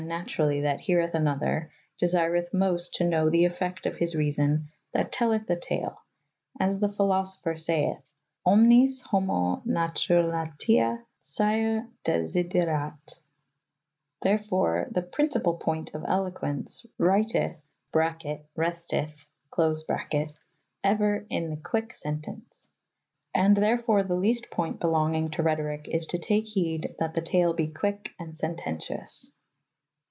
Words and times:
naturally 0.07 0.61
that 0.61 0.81
hereth 0.81 1.13
a 1.13 1.19
nother, 1.19 1.69
desyreth 1.99 2.51
moste 2.51 2.95
to 2.95 3.03
know 3.03 3.29
the 3.29 3.43
effecte 3.45 3.85
of 3.85 3.97
his 3.97 4.15
reason 4.15 4.67
that 4.93 5.11
tellyth 5.11 5.45
the 5.45 5.55
tale, 5.55 5.95
as 6.59 6.79
the 6.79 6.89
philosopher 6.89 7.53
seith 7.53 8.01
{pmms 8.47 9.03
homo 9.03 9.57
naturalit,?^ 9.63 11.03
scire 11.19 11.87
desiderat). 12.03 13.19
Therfor 14.25 14.91
the 14.91 15.03
pryncypall 15.03 15.59
poynt 15.59 15.93
of 15.93 16.01
eloquens 16.01 16.83
reityth 16.99 17.61
[restyth] 17.93 19.25
euer 19.55 21.25
in 21.29 21.49
the 21.51 21.57
quycke 21.57 21.93
sentence. 21.93 22.69
And 23.35 23.55
therfor 23.55 24.07
the 24.07 24.15
lest 24.15 24.49
poynt 24.49 24.79
belongyng 24.79 25.31
to 25.33 25.43
Rethorike 25.43 25.87
is 25.89 26.07
to" 26.07 26.17
take 26.17 26.47
hede 26.47 26.95
that 26.97 27.13
the 27.13 27.21
tale 27.21 27.53
be 27.53 27.67
quycke 27.67 28.07
& 28.33 28.33
sentencious. 28.33 29.31